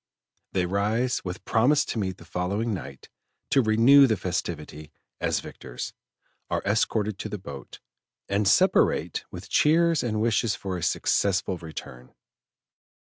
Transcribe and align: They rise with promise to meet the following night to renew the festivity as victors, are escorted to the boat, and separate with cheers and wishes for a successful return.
They 0.53 0.65
rise 0.65 1.23
with 1.23 1.45
promise 1.45 1.85
to 1.85 1.99
meet 1.99 2.17
the 2.17 2.25
following 2.25 2.73
night 2.73 3.07
to 3.51 3.61
renew 3.61 4.07
the 4.07 4.17
festivity 4.17 4.91
as 5.19 5.41
victors, 5.41 5.93
are 6.49 6.63
escorted 6.65 7.19
to 7.19 7.29
the 7.29 7.37
boat, 7.37 7.79
and 8.27 8.47
separate 8.47 9.23
with 9.29 9.47
cheers 9.47 10.01
and 10.01 10.19
wishes 10.19 10.55
for 10.55 10.75
a 10.75 10.81
successful 10.81 11.59
return. 11.59 12.15